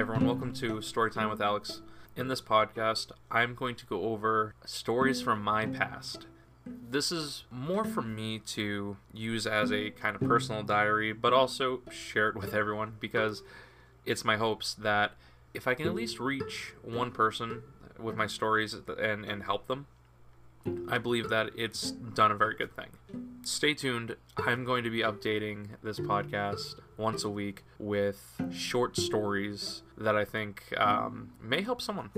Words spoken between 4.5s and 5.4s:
stories